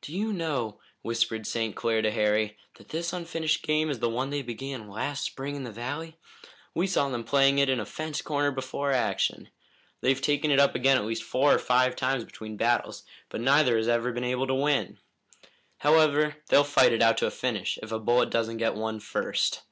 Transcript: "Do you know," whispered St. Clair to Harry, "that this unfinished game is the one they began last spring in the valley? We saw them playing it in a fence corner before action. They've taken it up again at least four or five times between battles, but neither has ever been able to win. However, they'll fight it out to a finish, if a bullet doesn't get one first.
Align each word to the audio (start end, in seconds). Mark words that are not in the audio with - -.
"Do 0.00 0.14
you 0.16 0.32
know," 0.32 0.80
whispered 1.02 1.46
St. 1.46 1.76
Clair 1.76 2.00
to 2.00 2.10
Harry, 2.10 2.56
"that 2.76 2.88
this 2.88 3.12
unfinished 3.12 3.62
game 3.62 3.90
is 3.90 3.98
the 3.98 4.08
one 4.08 4.30
they 4.30 4.40
began 4.40 4.88
last 4.88 5.24
spring 5.24 5.54
in 5.54 5.64
the 5.64 5.70
valley? 5.70 6.16
We 6.72 6.86
saw 6.86 7.10
them 7.10 7.22
playing 7.22 7.58
it 7.58 7.68
in 7.68 7.78
a 7.78 7.84
fence 7.84 8.22
corner 8.22 8.50
before 8.50 8.92
action. 8.92 9.50
They've 10.00 10.22
taken 10.22 10.50
it 10.50 10.58
up 10.58 10.74
again 10.74 10.96
at 10.96 11.04
least 11.04 11.22
four 11.22 11.52
or 11.52 11.58
five 11.58 11.96
times 11.96 12.24
between 12.24 12.56
battles, 12.56 13.04
but 13.28 13.42
neither 13.42 13.76
has 13.76 13.88
ever 13.88 14.10
been 14.10 14.24
able 14.24 14.46
to 14.46 14.54
win. 14.54 15.00
However, 15.80 16.36
they'll 16.48 16.64
fight 16.64 16.94
it 16.94 17.02
out 17.02 17.18
to 17.18 17.26
a 17.26 17.30
finish, 17.30 17.78
if 17.82 17.92
a 17.92 17.98
bullet 17.98 18.30
doesn't 18.30 18.56
get 18.56 18.74
one 18.74 19.00
first. 19.00 19.64